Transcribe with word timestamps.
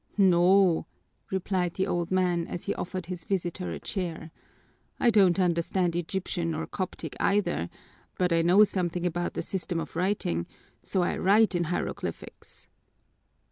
"No," 0.17 0.87
replied 1.29 1.75
the 1.75 1.85
old 1.85 2.09
man, 2.09 2.47
as 2.47 2.63
he 2.63 2.73
offered 2.73 3.05
his 3.05 3.23
visitor 3.23 3.71
a 3.71 3.79
chair. 3.79 4.31
"I 4.99 5.11
don't 5.11 5.39
understand 5.39 5.95
Egyptian 5.95 6.55
or 6.55 6.65
Coptic 6.65 7.15
either, 7.19 7.69
but 8.17 8.33
I 8.33 8.41
know 8.41 8.63
something 8.63 9.05
about 9.05 9.35
the 9.35 9.43
system 9.43 9.79
of 9.79 9.95
writing, 9.95 10.47
so 10.81 11.03
I 11.03 11.17
write 11.17 11.53
in 11.53 11.65
hieroglyphics." 11.65 12.67